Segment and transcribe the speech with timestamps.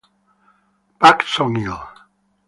[0.99, 1.69] Pak Song-il